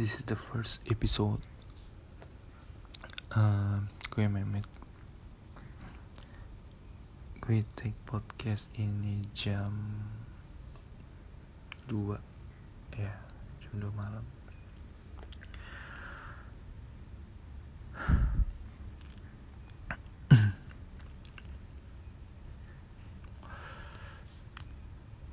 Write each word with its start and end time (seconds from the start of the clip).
this 0.00 0.16
is 0.16 0.24
the 0.24 0.34
first 0.34 0.80
episode. 0.90 1.44
Uh, 3.36 3.84
gue 4.08 4.24
memet 4.24 4.64
gue 7.44 7.60
take 7.76 7.92
podcast 8.08 8.64
ini 8.80 9.28
jam 9.36 9.76
2 11.84 12.16
ya 12.96 13.12
jam 13.60 13.76
2 13.76 13.92
malam. 13.92 14.24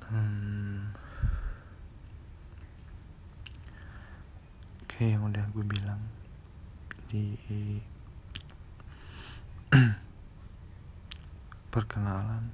Hmm, 0.08 0.37
kayak 4.98 5.14
yang 5.14 5.30
udah 5.30 5.46
gue 5.54 5.62
bilang. 5.62 6.02
Di 7.06 7.38
perkenalan. 11.72 12.50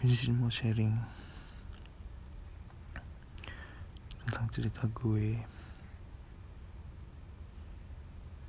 Gue 0.00 0.08
di 0.08 0.16
sini 0.16 0.32
mau 0.40 0.48
sharing 0.48 0.96
tentang 4.24 4.48
cerita 4.48 4.88
gue. 4.88 5.36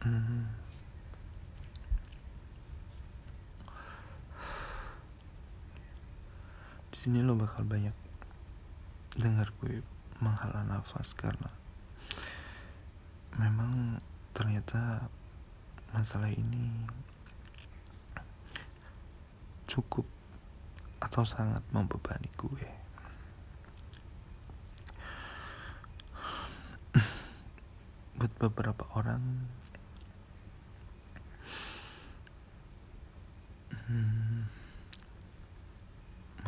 Hmm. 0.07 0.47
di 6.91 6.97
sini 6.99 7.25
lo 7.25 7.33
bakal 7.35 7.65
banyak 7.65 7.95
dengar 9.17 9.49
gue 9.59 9.81
menghela 10.23 10.63
nafas 10.63 11.11
karena 11.19 11.51
memang 13.35 13.99
ternyata 14.31 15.11
masalah 15.91 16.31
ini 16.31 16.87
cukup 19.67 20.05
atau 21.03 21.27
sangat 21.27 21.59
membebani 21.73 22.29
gue. 22.39 22.69
Buat 28.17 28.33
beberapa 28.39 28.85
orang, 28.95 29.19
hmm, 33.89 34.47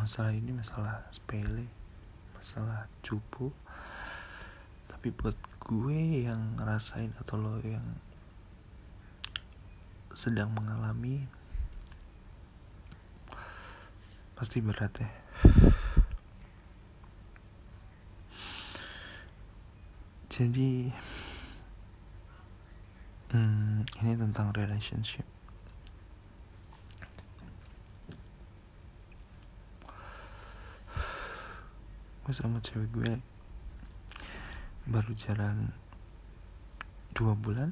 masalah 0.00 0.32
ini 0.32 0.54
masalah 0.56 1.04
sepele, 1.12 1.68
masalah 2.36 2.86
cupu. 3.00 3.48
Tapi 4.86 5.08
buat 5.10 5.36
gue 5.66 6.28
yang 6.30 6.60
ngerasain 6.60 7.10
atau 7.18 7.40
lo 7.40 7.58
yang 7.64 7.84
sedang 10.16 10.48
mengalami 10.56 11.28
pasti 14.32 14.64
berat 14.64 14.92
ya 14.96 15.12
jadi 20.32 20.92
hmm, 23.32 23.88
ini 24.00 24.12
tentang 24.16 24.56
relationship 24.56 25.24
gue 32.26 32.34
sama 32.34 32.58
cewek 32.58 32.90
gue 32.90 33.22
baru 34.90 35.14
jalan 35.14 35.70
dua 37.14 37.38
bulan. 37.38 37.70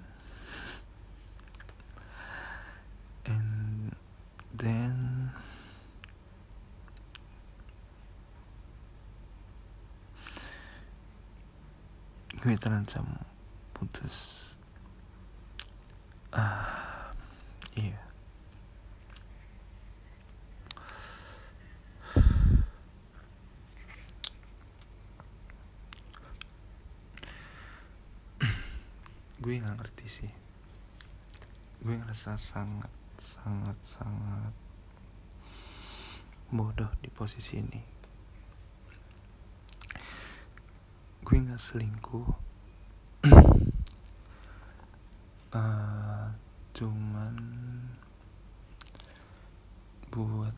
And 3.26 3.90
then 4.54 5.34
gue 12.38 12.54
terancam 12.54 13.26
putus. 13.74 14.54
Ah 16.30 17.10
iya 17.74 18.03
gue 29.44 29.60
nggak 29.60 29.76
ngerti 29.76 30.06
sih. 30.08 30.32
Gue 31.84 32.00
ngerasa 32.00 32.40
sangat 32.40 32.88
sangat 33.20 33.76
sangat 33.84 34.56
bodoh 36.48 36.88
di 37.04 37.12
posisi 37.12 37.60
ini. 37.60 37.82
Gue 41.20 41.36
nggak 41.44 41.60
selingkuh. 41.60 42.28
Uh, 45.52 46.32
cuman 46.80 47.36
buat 50.08 50.56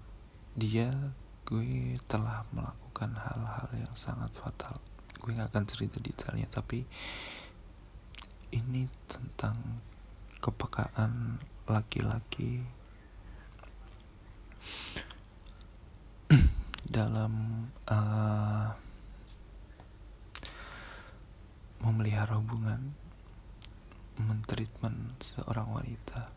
dia 0.54 0.94
gue 1.42 1.98
telah 2.06 2.47
melakukan 2.54 3.18
hal-hal 3.18 3.66
yang 3.74 3.94
sangat 3.98 4.30
fatal. 4.30 4.78
Gue 5.18 5.34
nggak 5.34 5.50
akan 5.50 5.66
cerita 5.66 5.98
detailnya 5.98 6.47
tapi 6.47 6.86
ini 8.52 8.86
tentang 9.10 9.56
kepekaan 10.38 11.42
laki-laki 11.66 12.62
dalam 16.96 17.66
uh, 17.90 18.70
memelihara 21.82 22.38
hubungan 22.38 22.94
mentreatment 24.16 25.18
seorang 25.20 25.68
wanita. 25.70 26.30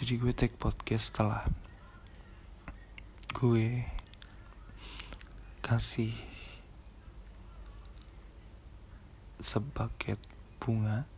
Jadi 0.00 0.16
gue 0.16 0.32
take 0.32 0.56
podcast 0.56 1.12
setelah 1.12 1.44
gue 3.36 3.84
kasih 5.60 6.16
sebaket 9.40 10.20
bunga. 10.60 11.08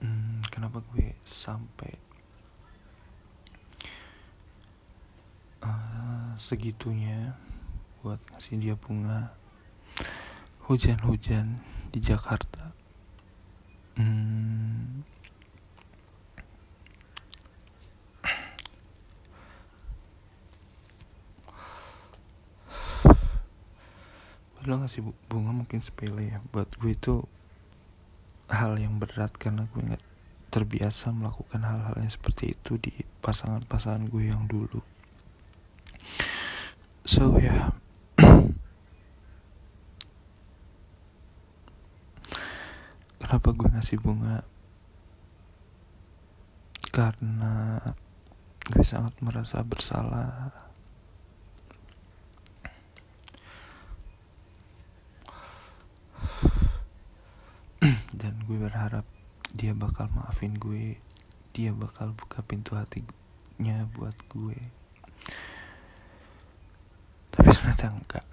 Hmm, 0.00 0.44
kenapa 0.52 0.84
gue 0.92 1.16
sampai 1.24 1.96
uh, 5.64 6.36
segitunya 6.36 7.36
buat 8.04 8.20
ngasih 8.32 8.60
dia 8.60 8.76
bunga? 8.76 9.32
Hujan-hujan 10.68 11.58
di 11.90 11.98
Jakarta 12.00 12.81
lo 24.62 24.78
ngasih 24.78 25.02
bunga 25.26 25.50
mungkin 25.50 25.82
sepele 25.82 26.30
ya? 26.30 26.38
Buat 26.54 26.78
gue 26.78 26.94
itu 26.94 27.26
hal 28.52 28.78
yang 28.78 29.02
berat 29.02 29.34
karena 29.34 29.66
gue 29.74 29.82
nggak 29.82 30.04
terbiasa 30.52 31.10
melakukan 31.10 31.64
hal-hal 31.64 31.96
yang 31.98 32.12
seperti 32.12 32.54
itu 32.54 32.76
di 32.78 32.92
pasangan-pasangan 33.24 34.06
gue 34.06 34.30
yang 34.30 34.46
dulu. 34.46 34.78
So 37.02 37.40
ya. 37.42 37.72
Yeah. 38.20 38.38
kenapa 43.18 43.48
gue 43.50 43.68
ngasih 43.72 43.98
bunga? 43.98 44.46
Karena 46.92 47.80
gue 48.68 48.84
sangat 48.86 49.16
merasa 49.24 49.64
bersalah 49.64 50.62
dan 58.22 58.38
gue 58.46 58.54
berharap 58.72 59.04
dia 59.52 59.76
bakal 59.76 60.08
maafin 60.16 60.56
gue. 60.56 60.96
Dia 61.52 61.76
bakal 61.76 62.16
buka 62.16 62.40
pintu 62.40 62.72
hatinya 62.72 63.84
buat 63.92 64.16
gue. 64.32 64.56
Tapi 67.36 67.48
ternyata 67.52 67.92
enggak. 67.92 68.24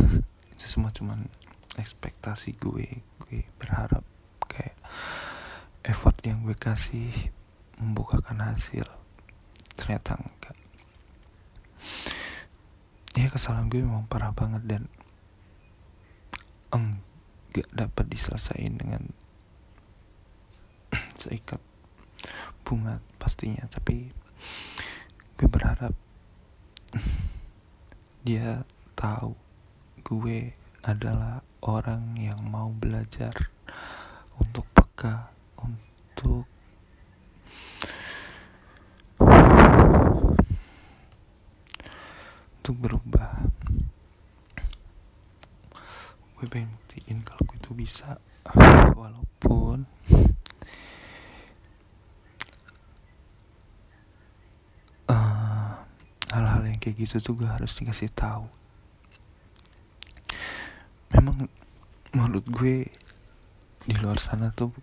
Itu 0.56 0.64
semua 0.64 0.88
cuman 0.96 1.28
ekspektasi 1.76 2.56
gue. 2.56 3.04
Gue 3.20 3.44
berharap 3.60 4.00
kayak 4.48 4.80
effort 5.84 6.16
yang 6.24 6.40
gue 6.40 6.56
kasih 6.56 7.12
membukakan 7.76 8.40
hasil. 8.48 8.88
Ternyata 9.76 10.16
enggak. 10.16 10.56
Ya 13.12 13.28
kesalahan 13.28 13.68
gue 13.68 13.84
memang 13.84 14.08
parah 14.08 14.32
banget 14.32 14.64
dan 14.64 14.82
enggak 16.72 17.68
dapat 17.76 18.08
diselesaikan 18.08 18.80
dengan 18.80 19.12
seikat 21.22 21.62
bunga 22.66 22.98
pastinya 23.22 23.62
tapi 23.70 24.10
gue 25.38 25.46
berharap 25.46 25.94
dia 28.26 28.66
tahu 28.98 29.38
gue 30.02 30.58
adalah 30.82 31.46
orang 31.62 32.18
yang 32.18 32.42
mau 32.50 32.74
belajar 32.74 33.30
untuk 34.38 34.66
peka 34.74 35.30
untuk 35.62 36.46
untuk 42.58 42.76
berubah. 42.82 43.46
Gue 46.34 46.50
pengen 46.50 46.74
buktiin 46.74 47.22
kalau 47.22 47.46
gue 47.46 47.62
itu 47.62 47.70
bisa 47.78 48.18
walaupun 48.98 49.86
hal-hal 56.32 56.64
yang 56.64 56.71
kayak 56.82 56.98
gitu 56.98 57.22
tuh 57.22 57.38
gue 57.38 57.46
harus 57.46 57.78
dikasih 57.78 58.10
tahu. 58.10 58.50
Memang 61.14 61.46
menurut 62.10 62.42
gue 62.50 62.90
di 63.86 63.94
luar 64.02 64.18
sana 64.18 64.50
tuh 64.50 64.74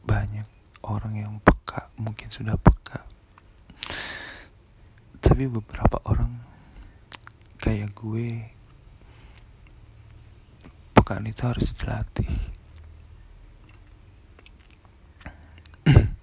banyak 0.00 0.48
orang 0.88 1.20
yang 1.20 1.36
peka 1.44 1.92
mungkin 2.00 2.32
sudah 2.32 2.56
peka. 2.56 3.04
Tapi 5.20 5.44
beberapa 5.44 6.00
orang 6.08 6.40
kayak 7.60 7.92
gue 7.92 8.48
pekaan 10.96 11.28
itu 11.28 11.44
harus 11.44 11.76
dilatih. 11.76 12.32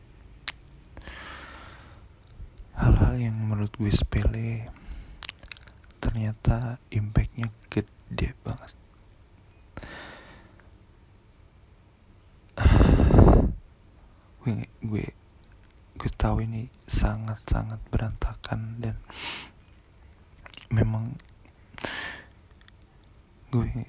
Yang 3.18 3.34
menurut 3.42 3.74
gue 3.74 3.90
sepele 3.90 4.70
ternyata 6.18 6.82
impactnya 6.90 7.46
gede 7.70 8.34
banget. 8.42 8.74
Gue 14.42 14.66
gue 14.82 15.06
gue 15.94 16.12
tahu 16.18 16.42
ini 16.42 16.74
sangat 16.90 17.38
sangat 17.46 17.78
berantakan 17.94 18.82
dan 18.82 18.98
memang 20.74 21.14
gue 23.54 23.86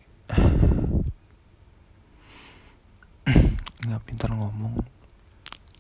nggak 3.89 4.05
pintar 4.05 4.37
ngomong 4.37 4.77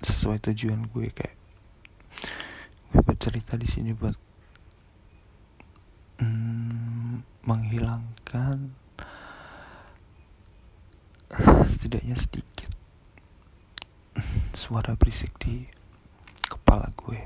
sesuai 0.00 0.40
tujuan 0.48 0.88
gue 0.96 1.12
kayak 1.12 1.36
gue 2.88 3.00
bercerita 3.04 3.60
di 3.60 3.68
sini 3.68 3.92
buat 3.92 4.16
menghilangkan 7.78 8.74
setidaknya 11.70 12.18
sedikit 12.18 12.74
suara 14.50 14.98
berisik 14.98 15.30
di 15.38 15.70
kepala 16.42 16.90
gue. 16.98 17.22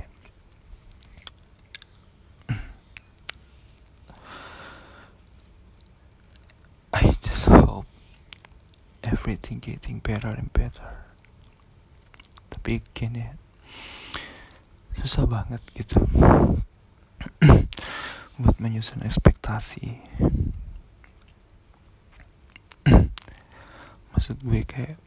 I 6.93 7.09
just 7.25 7.49
hope 7.49 7.89
everything 9.01 9.57
getting 9.57 10.05
better 10.05 10.37
and 10.37 10.53
better. 10.53 11.09
Tapi 12.53 12.85
gini 12.93 13.25
ya 13.25 13.33
susah 15.01 15.25
banget 15.25 15.65
gitu. 15.73 15.97
Buat 18.43 18.57
menyusun 18.59 19.07
ekspektasi 19.07 20.03
maksud 24.23 24.39
gue 24.47 24.63
kayak 24.63 25.03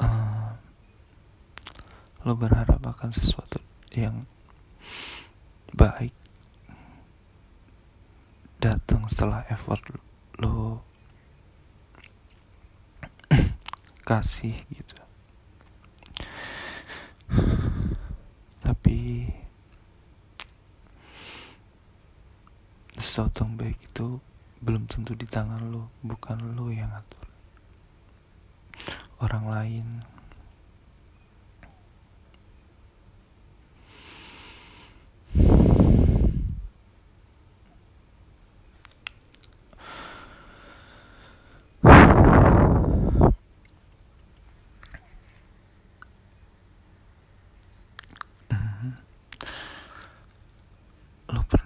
uh, 0.00 0.56
lo 2.24 2.32
berharap 2.32 2.80
akan 2.80 3.12
sesuatu 3.12 3.60
yang 3.92 4.24
baik 5.76 6.16
datang 8.64 9.04
setelah 9.12 9.44
effort 9.52 9.84
lo 10.40 10.80
kasih 14.08 14.56
gitu. 14.72 14.96
Tapi 18.64 19.28
sesuatu 22.96 23.44
yang 23.44 23.60
baik 23.60 23.76
itu 23.84 24.29
belum 24.60 24.84
tentu 24.84 25.16
di 25.16 25.24
tangan 25.24 25.72
lo 25.72 25.88
bukan 26.04 26.52
lo 26.52 26.68
yang 26.68 26.92
atur 26.92 27.24
orang 29.24 29.44
lain 29.48 29.86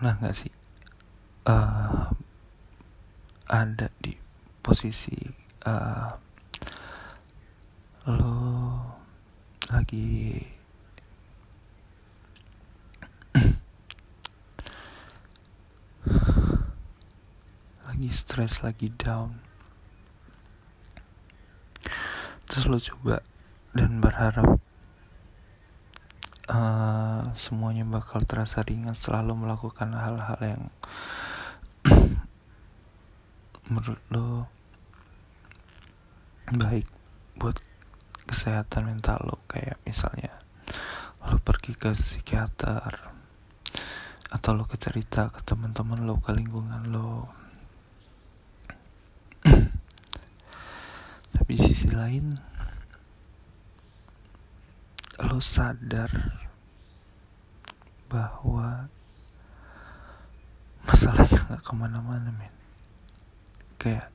pernah 0.04 0.20
nggak 0.20 0.36
sih 0.36 0.52
uh, 1.48 2.12
ada 3.54 3.86
di 4.02 4.10
posisi 4.58 5.14
uh, 5.70 6.10
lo 8.10 8.34
lagi 9.70 10.42
lagi 17.86 18.10
stres 18.10 18.66
lagi 18.66 18.90
down. 18.98 19.38
Terus 22.50 22.66
lo 22.66 22.82
coba 22.82 23.22
dan 23.70 24.02
berharap 24.02 24.58
uh, 26.50 27.30
semuanya 27.38 27.86
bakal 27.86 28.26
terasa 28.26 28.66
ringan 28.66 28.98
setelah 28.98 29.22
lo 29.22 29.38
melakukan 29.38 29.94
hal-hal 29.94 30.38
yang 30.42 30.74
lo 34.12 34.50
baik 36.52 36.84
buat 37.40 37.56
kesehatan 38.28 38.92
mental 38.92 39.20
lo 39.24 39.40
kayak 39.48 39.80
misalnya 39.88 40.32
lo 41.24 41.40
pergi 41.40 41.72
ke 41.72 41.96
psikiater 41.96 43.14
atau 44.34 44.50
lo 44.52 44.66
ke 44.66 44.74
cerita 44.74 45.30
ke 45.30 45.40
teman-teman 45.46 46.02
lo 46.02 46.18
ke 46.18 46.34
lingkungan 46.34 46.90
lo. 46.90 47.30
Tapi 51.34 51.50
di 51.54 51.62
sisi 51.62 51.86
lain 51.94 52.34
lo 55.22 55.38
sadar 55.38 56.10
bahwa 58.10 58.90
masalahnya 60.82 61.38
gak 61.54 61.62
ke 61.62 61.72
mana-mana 61.78 62.30
men 62.34 62.53
kayak 63.84 64.08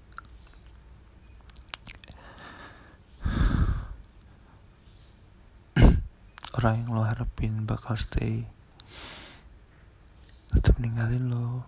orang 6.58 6.82
yang 6.82 6.90
lo 6.98 7.06
harapin 7.06 7.70
bakal 7.70 7.94
stay 7.94 8.50
tetap 10.50 10.74
ninggalin 10.82 11.30
lo 11.30 11.62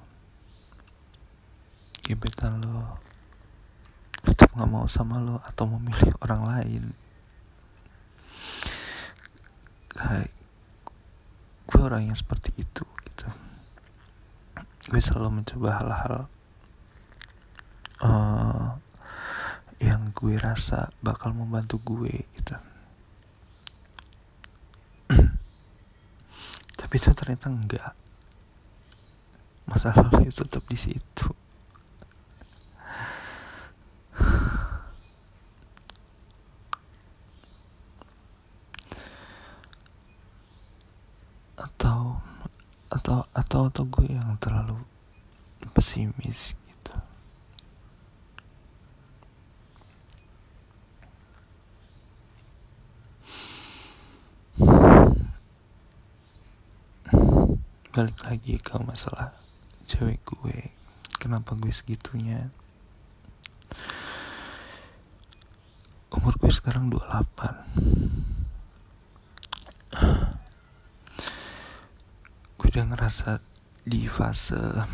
gebetan 2.01 2.57
lo 2.65 2.97
tetap 4.21 4.53
gak 4.57 4.69
mau 4.69 4.85
sama 4.85 5.17
lo 5.17 5.41
atau 5.41 5.65
memilih 5.65 6.13
orang 6.21 6.41
lain. 6.45 6.83
Kayak 9.93 10.29
gue 11.69 11.81
orang 11.81 12.09
yang 12.09 12.17
seperti 12.17 12.53
itu 12.57 12.83
gitu. 12.85 13.27
Gue 14.89 15.01
selalu 15.01 15.41
mencoba 15.41 15.69
hal-hal 15.77 16.15
uh, 18.01 18.77
yang 19.81 20.13
gue 20.13 20.37
rasa 20.37 20.89
bakal 21.01 21.33
membantu 21.33 21.81
gue 21.81 22.25
gitu. 22.37 22.53
Tapi 26.79 26.93
itu 26.97 27.09
ternyata 27.17 27.49
enggak. 27.49 27.93
Masalah 29.65 30.09
itu 30.21 30.41
tetap 30.43 30.65
di 30.69 30.77
situ. 30.77 31.27
Atau 41.57 42.21
atau 42.91 43.23
atau 43.33 43.71
atau 43.71 43.83
gue 43.87 44.11
yang 44.11 44.35
terlalu 44.43 44.75
pesimis 45.71 46.53
gitu 46.67 46.95
balik 57.91 58.23
lagi 58.23 58.55
ke 58.55 58.79
masalah 58.79 59.35
cewek 59.83 60.23
gue. 60.23 60.71
Kenapa 61.19 61.59
gue 61.59 61.75
segitunya? 61.75 62.47
Umur 66.15 66.39
gue 66.39 66.47
sekarang 66.47 66.87
28 66.87 67.03
gue 72.55 72.67
udah 72.71 72.85
ngerasa 72.95 73.43
di 73.83 74.07
fase 74.07 74.87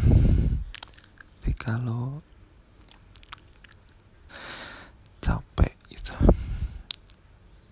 ketika 1.38 1.78
lo 1.78 2.26
capek 5.22 5.78
gitu. 5.94 6.18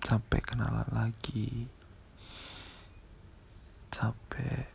Capek 0.05 0.53
kenalan 0.53 0.85
lagi. 0.93 1.65
Capek 3.89 4.74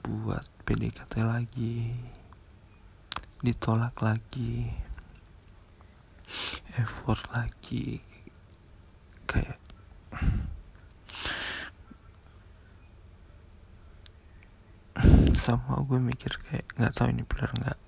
buat 0.00 0.44
PDKT 0.64 1.24
lagi. 1.24 1.92
Ditolak 3.40 4.00
lagi. 4.00 4.68
Effort 6.76 7.24
lagi. 7.32 8.00
Kayak 9.28 9.60
sama 15.40 15.80
gue 15.88 15.96
mikir 15.96 16.36
kayak 16.44 16.68
nggak 16.76 16.92
tahu 16.92 17.08
ini 17.10 17.24
benar 17.24 17.50
nggak. 17.56 17.78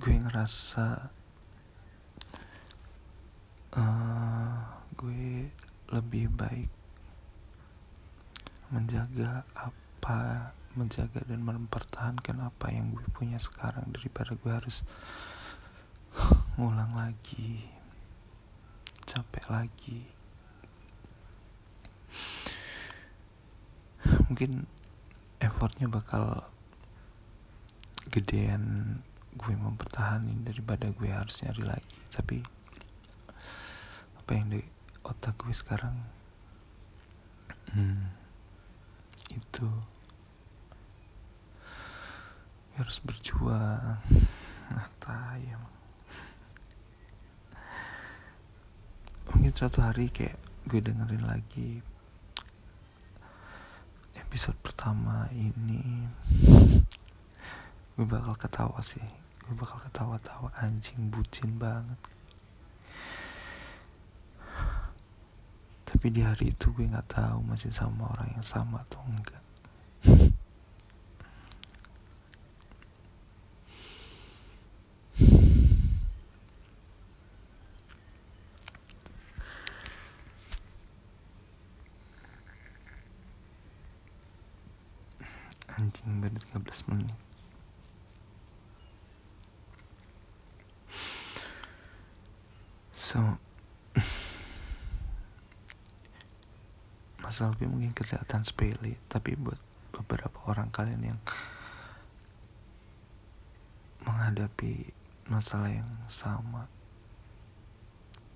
Gue 0.00 0.14
ngerasa 0.24 1.12
uh, 3.76 4.62
gue 4.96 5.52
lebih 5.92 6.26
baik 6.32 6.83
menjaga 8.72 9.44
apa 9.54 10.52
menjaga 10.74 11.22
dan 11.24 11.46
mempertahankan 11.46 12.50
apa 12.50 12.66
yang 12.72 12.94
gue 12.94 13.06
punya 13.14 13.38
sekarang 13.38 13.94
daripada 13.94 14.34
gue 14.34 14.52
harus 14.52 14.82
ngulang 16.58 16.94
lagi 16.98 17.74
capek 19.04 19.46
lagi. 19.46 20.00
Mungkin 24.26 24.66
effortnya 25.38 25.86
bakal 25.86 26.50
gedean 28.10 28.98
gue 29.38 29.54
mempertahankan 29.54 30.42
daripada 30.42 30.90
gue 30.90 31.10
harus 31.10 31.38
nyari 31.46 31.62
lagi. 31.62 31.98
Tapi 32.10 32.42
apa 34.18 34.30
yang 34.34 34.50
di 34.50 34.60
otak 35.04 35.36
gue 35.36 35.52
sekarang 35.52 36.00
hmm, 37.76 38.23
itu 39.34 39.68
gue 42.74 42.78
harus 42.78 42.98
berjuang. 43.02 43.98
Nah 44.70 45.34
ya? 45.38 45.58
Mungkin 49.30 49.52
suatu 49.54 49.82
hari 49.82 50.10
kayak 50.10 50.38
gue 50.70 50.80
dengerin 50.82 51.26
lagi 51.26 51.82
episode 54.14 54.58
pertama 54.62 55.30
ini 55.34 56.08
gue 57.94 58.06
bakal 58.06 58.34
ketawa 58.34 58.82
sih. 58.82 59.02
Gue 59.44 59.54
bakal 59.54 59.78
ketawa-tawa 59.86 60.50
anjing 60.58 61.12
bucin 61.12 61.58
banget 61.60 62.13
tapi 65.94 66.10
di 66.10 66.26
hari 66.26 66.50
itu 66.50 66.74
gue 66.74 66.90
nggak 66.90 67.06
tahu 67.06 67.38
masih 67.46 67.70
sama 67.70 68.10
orang 68.10 68.34
yang 68.34 68.42
sama 68.42 68.82
atau 68.82 68.98
enggak. 69.06 69.38
Anjing 85.78 86.18
baru 86.18 86.38
13 86.58 86.90
menit 86.90 87.18
so 92.94 93.38
gue 97.34 97.66
mungkin 97.66 97.90
kelihatan 97.90 98.46
sepele 98.46 98.94
tapi 99.10 99.34
buat 99.34 99.58
beberapa 99.90 100.38
orang 100.46 100.70
kalian 100.70 101.02
yang 101.02 101.20
menghadapi 104.06 104.94
masalah 105.26 105.66
yang 105.66 105.88
sama 106.06 106.70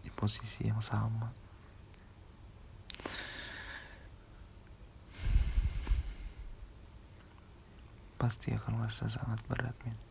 di 0.03 0.11
posisi 0.11 0.67
yang 0.67 0.83
sama. 0.83 1.31
Pasti 8.19 8.51
akan 8.51 8.83
merasa 8.83 9.07
sangat 9.07 9.39
berat 9.47 9.79
men 9.87 10.09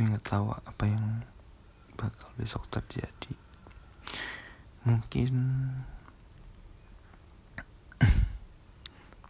gue 0.00 0.08
nggak 0.08 0.19
tahu 0.30 0.54
apa 0.54 0.86
yang 0.86 1.26
bakal 1.98 2.30
besok 2.38 2.62
terjadi. 2.70 3.34
Mungkin 4.86 5.34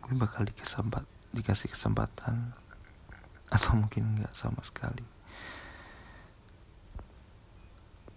gue 0.04 0.14
bakal 0.21 0.45
dikesambat 0.45 1.09
dikasih 1.33 1.73
kesempatan 1.73 2.52
atau 3.49 3.80
mungkin 3.80 4.21
nggak 4.21 4.37
sama 4.37 4.61
sekali. 4.61 5.09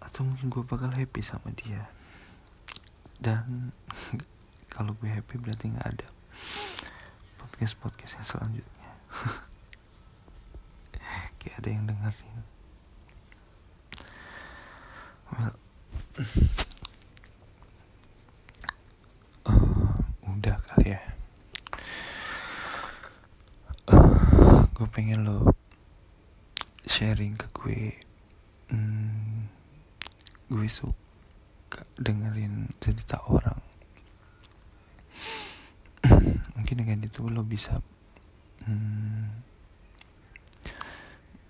Atau 0.04 0.28
mungkin 0.28 0.52
gue 0.52 0.60
bakal 0.68 0.92
happy 0.92 1.24
sama 1.24 1.56
dia. 1.56 1.88
Dan 3.16 3.72
kalau 4.76 4.92
gue 5.00 5.08
happy 5.08 5.40
berarti 5.40 5.72
nggak 5.72 5.88
ada 5.88 6.08
podcast 7.40 7.80
podcast 7.80 8.20
yang 8.20 8.28
selanjutnya. 8.28 8.92
Kayak 11.40 11.64
ada 11.64 11.68
yang 11.72 11.88
dengerin 11.88 12.53
uh, 16.14 16.22
udah 20.30 20.56
kali 20.70 20.94
ya. 20.94 21.02
Gue 24.74 24.90
pengen 24.90 25.26
lo 25.26 25.54
sharing 26.86 27.34
ke 27.34 27.46
gue. 27.50 27.98
Hmm, 28.70 29.50
gue 30.50 30.68
suka 30.70 31.82
dengerin 31.98 32.70
cerita 32.78 33.18
orang. 33.26 33.58
Mungkin 36.54 36.76
dengan 36.78 37.02
itu 37.02 37.26
lo 37.26 37.42
bisa 37.42 37.82
hmm, 38.66 39.44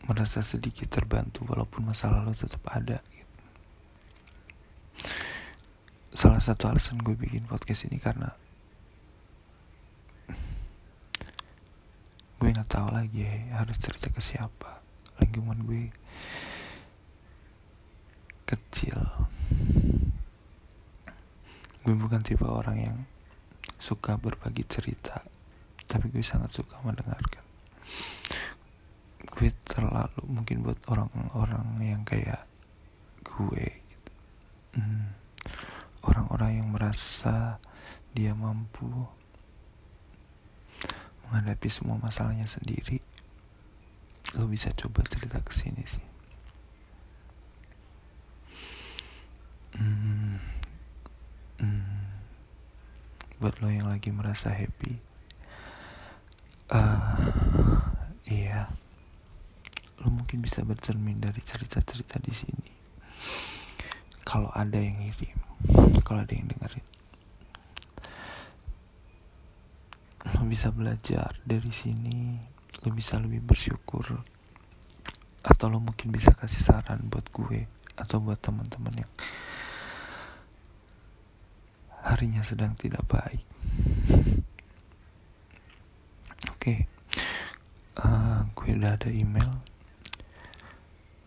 merasa 0.04 0.44
sedikit 0.44 0.92
terbantu 0.92 1.49
walaupun 1.49 1.88
masalah 1.88 2.21
lo 2.25 2.33
tetap 2.37 2.61
ada 2.68 3.00
gitu. 3.09 3.25
Salah 6.25 6.40
satu 6.40 6.73
alasan 6.73 7.04
gue 7.04 7.12
bikin 7.12 7.45
podcast 7.45 7.85
ini 7.85 8.00
karena 8.00 8.33
gue 12.40 12.49
nggak 12.49 12.64
tahu 12.64 12.88
lagi 12.88 13.28
lagi 13.28 13.52
harus 13.52 13.76
cerita 13.76 14.09
ke 14.09 14.25
siapa. 14.25 14.81
Lingkungan 15.21 15.69
gue 15.69 15.93
kecil. 18.49 18.97
Gue 21.85 21.93
bukan 21.93 22.25
tipe 22.25 22.49
orang 22.49 22.78
yang 22.81 22.97
suka 23.76 24.16
berbagi 24.16 24.64
cerita 24.64 25.21
tapi 25.85 26.09
gue 26.09 26.25
sangat 26.25 26.57
suka 26.57 26.81
mendengarkan. 26.81 27.45
Gue 29.28 29.52
terlalu 29.69 30.25
mungkin 30.25 30.64
buat 30.64 30.81
orang-orang 30.88 31.69
yang 31.85 32.00
kayak 32.09 32.49
gue 33.21 33.76
hmm, 34.73 35.24
orang-orang 36.14 36.62
yang 36.62 36.71
merasa 36.71 37.59
dia 38.14 38.30
mampu 38.38 38.87
menghadapi 41.26 41.66
semua 41.66 41.99
masalahnya 41.99 42.47
sendiri 42.47 43.02
lo 44.38 44.47
bisa 44.47 44.71
coba 44.78 45.02
cerita 45.11 45.42
ke 45.42 45.50
sini 45.50 45.83
sih. 45.83 46.06
Hmm, 49.75 50.38
hmm, 51.59 52.06
buat 53.42 53.59
lo 53.59 53.75
yang 53.75 53.90
lagi 53.90 54.14
merasa 54.14 54.54
happy 54.54 54.94
uh, 56.71 57.18
iya. 58.30 58.71
Lo 59.99 60.14
mungkin 60.14 60.38
bisa 60.38 60.62
bercermin 60.62 61.18
dari 61.18 61.42
cerita-cerita 61.42 62.23
di 62.23 62.30
sini. 62.30 62.71
Kalau 64.23 64.54
ada 64.54 64.78
yang 64.78 65.02
ngirim 65.02 65.44
kalau 66.04 66.20
ada 66.20 66.37
yang 66.37 66.46
dengerin 66.52 66.87
lo 70.25 70.42
bisa 70.44 70.68
belajar 70.68 71.37
dari 71.44 71.73
sini 71.73 72.37
lo 72.84 72.92
bisa 72.92 73.16
lebih 73.16 73.40
bersyukur 73.40 74.20
atau 75.44 75.66
lo 75.68 75.80
mungkin 75.80 76.12
bisa 76.12 76.32
kasih 76.37 76.61
saran 76.61 77.08
buat 77.08 77.28
gue 77.32 77.68
atau 77.96 78.20
buat 78.20 78.40
teman-teman 78.40 79.04
yang 79.04 79.12
harinya 82.04 82.44
sedang 82.44 82.76
tidak 82.76 83.04
baik 83.08 83.44
oke 86.52 86.61
okay. 86.61 86.84
uh, 88.00 88.04
eh, 88.04 88.38
gue 88.52 88.70
udah 88.76 88.92
ada 88.96 89.08
email 89.08 89.52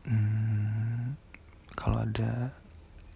hmm, 0.05 1.17
kalau 1.73 2.01
ada 2.05 2.53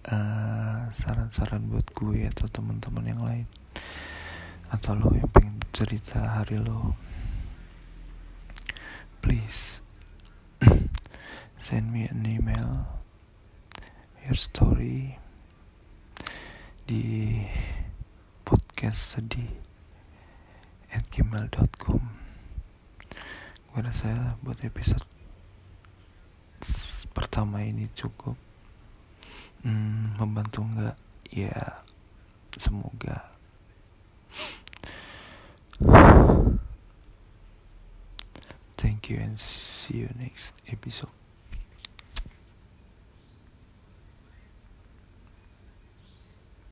eh, 0.09 0.79
saran-saran 0.89 1.67
uh, 1.67 1.69
buat 1.77 1.87
gue 1.93 2.25
atau 2.25 2.49
teman-teman 2.49 3.05
yang 3.05 3.21
lain. 3.21 3.47
Atau 4.73 4.97
lo 4.97 5.13
yang 5.13 5.29
pengen 5.29 5.61
cerita 5.69 6.41
hari 6.41 6.57
lo. 6.57 6.97
Please 9.21 9.85
send 11.61 11.93
me 11.93 12.09
an 12.09 12.25
email 12.25 13.01
your 14.25 14.37
story 14.37 15.17
di 16.85 17.41
podcast 18.45 19.17
sedih 19.17 19.49
at 20.91 21.05
gmail.com 21.13 22.01
gue 23.71 23.79
rasa 23.79 24.35
buat 24.43 24.59
episode 24.67 25.07
pertama 27.15 27.63
ini 27.63 27.87
cukup 27.95 28.50
hmm, 29.63 30.17
membantu 30.19 30.65
nggak 30.65 30.97
ya 31.31 31.81
semoga 32.57 33.31
Thank 38.77 39.09
you 39.09 39.17
and 39.17 39.37
see 39.37 39.97
you 39.97 40.09
next 40.17 40.53
episode. 40.65 41.20